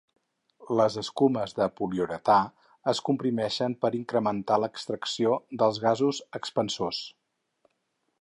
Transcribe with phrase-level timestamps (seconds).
[0.77, 2.37] Les escumes de poliuretà
[2.93, 7.03] es comprimeixen per incrementar l'extracció dels gasos expansors.